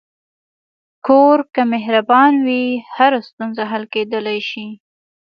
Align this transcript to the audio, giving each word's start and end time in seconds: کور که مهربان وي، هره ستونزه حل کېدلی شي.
کور 1.05 1.39
که 1.53 1.61
مهربان 1.73 2.33
وي، 2.45 2.63
هره 2.95 3.19
ستونزه 3.27 3.63
حل 3.71 3.83
کېدلی 3.93 4.39
شي. 4.49 4.67